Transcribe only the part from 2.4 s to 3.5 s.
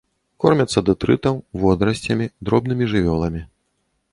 дробнымі жывёламі.